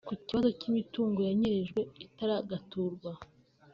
Ku 0.07 0.13
kibazo 0.25 0.49
cy’imitungo 0.59 1.19
yanyerejwe 1.29 1.79
itaragatuzwa 2.05 3.11